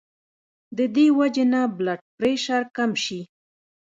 د 0.77 0.79
دې 0.95 1.05
وجې 1.17 1.43
نه 1.53 1.61
بلډ 1.77 1.99
پرېشر 2.17 2.61
کم 2.77 2.91
شي 3.03 3.21